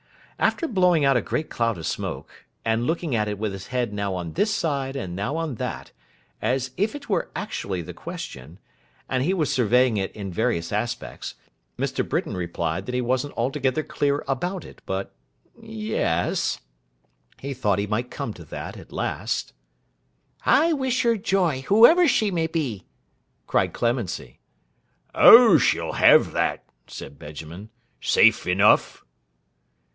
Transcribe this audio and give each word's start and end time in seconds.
After 0.39 0.67
blowing 0.67 1.05
out 1.05 1.15
a 1.15 1.21
great 1.21 1.51
cloud 1.51 1.77
of 1.77 1.85
smoke, 1.85 2.47
and 2.65 2.87
looking 2.87 3.15
at 3.15 3.27
it 3.27 3.37
with 3.37 3.51
his 3.53 3.67
head 3.67 3.93
now 3.93 4.15
on 4.15 4.33
this 4.33 4.51
side 4.51 4.95
and 4.95 5.15
now 5.15 5.37
on 5.37 5.53
that, 5.55 5.91
as 6.41 6.71
if 6.77 6.95
it 6.95 7.07
were 7.07 7.29
actually 7.35 7.83
the 7.83 7.93
question, 7.93 8.57
and 9.07 9.21
he 9.21 9.35
were 9.35 9.45
surveying 9.45 9.97
it 9.97 10.11
in 10.13 10.33
various 10.33 10.71
aspects, 10.73 11.35
Mr. 11.77 12.09
Britain 12.09 12.35
replied 12.35 12.87
that 12.87 12.95
he 12.95 13.01
wasn't 13.01 13.37
altogether 13.37 13.83
clear 13.83 14.23
about 14.27 14.65
it, 14.65 14.81
but—ye 14.87 15.93
es—he 15.93 17.53
thought 17.53 17.77
he 17.77 17.85
might 17.85 18.09
come 18.09 18.33
to 18.33 18.43
that 18.43 18.75
at 18.77 18.91
last. 18.91 19.53
'I 20.47 20.73
wish 20.73 21.03
her 21.03 21.15
joy, 21.17 21.61
whoever 21.67 22.07
she 22.07 22.31
may 22.31 22.47
be!' 22.47 22.87
cried 23.45 23.73
Clemency. 23.73 24.39
'Oh 25.13 25.59
she'll 25.59 25.91
have 25.93 26.31
that,' 26.31 26.63
said 26.87 27.19
Benjamin, 27.19 27.69
'safe 28.01 28.47
enough. 28.47 29.05